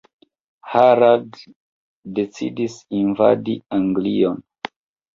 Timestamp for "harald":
0.71-1.37